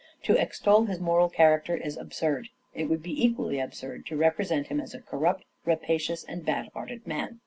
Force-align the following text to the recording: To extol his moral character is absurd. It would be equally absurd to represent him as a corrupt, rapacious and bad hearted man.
To 0.23 0.35
extol 0.35 0.85
his 0.85 0.99
moral 0.99 1.29
character 1.29 1.77
is 1.77 1.95
absurd. 1.95 2.47
It 2.73 2.85
would 2.85 3.03
be 3.03 3.23
equally 3.23 3.59
absurd 3.59 4.07
to 4.07 4.17
represent 4.17 4.65
him 4.65 4.79
as 4.79 4.95
a 4.95 4.99
corrupt, 5.01 5.45
rapacious 5.63 6.23
and 6.23 6.43
bad 6.43 6.69
hearted 6.73 7.05
man. 7.05 7.39